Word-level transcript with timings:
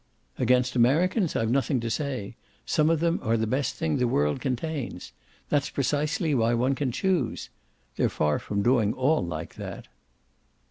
"Against 0.39 0.75
Americans 0.75 1.35
I've 1.35 1.51
nothing 1.51 1.79
to 1.81 1.89
say; 1.91 2.35
some 2.65 2.89
of 2.89 3.01
them 3.01 3.19
are 3.21 3.37
the 3.37 3.45
best 3.45 3.75
thing 3.75 3.97
the 3.97 4.07
world 4.07 4.41
contains. 4.41 5.11
That's 5.49 5.69
precisely 5.69 6.33
why 6.33 6.55
one 6.55 6.73
can 6.73 6.91
choose. 6.91 7.51
They're 7.97 8.09
far 8.09 8.39
from 8.39 8.63
doing 8.63 8.93
all 8.95 9.23
like 9.23 9.57
that." 9.57 9.89